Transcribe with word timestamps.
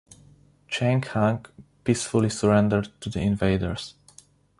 Chiang 0.67 1.03
Hung 1.03 1.45
peacefully 1.83 2.31
surrendered 2.31 2.87
to 3.01 3.07
the 3.07 3.21
invaders. 3.21 3.93